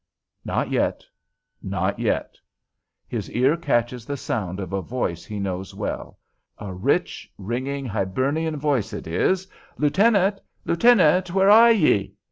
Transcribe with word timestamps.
Not 0.43 0.71
yet; 0.71 1.03
not 1.61 1.99
yet. 1.99 2.33
His 3.07 3.29
ear 3.29 3.55
catches 3.55 4.03
the 4.03 4.17
sound 4.17 4.59
of 4.59 4.73
a 4.73 4.81
voice 4.81 5.25
he 5.25 5.39
knows 5.39 5.75
well, 5.75 6.17
a 6.57 6.73
rich, 6.73 7.31
ringing, 7.37 7.85
Hibernian 7.85 8.57
voice 8.57 8.93
it 8.93 9.05
is: 9.05 9.47
"Lieutenant, 9.77 10.41
lieutenant! 10.65 11.31
Where 11.35 11.51
are 11.51 11.71
ye?" 11.71 12.15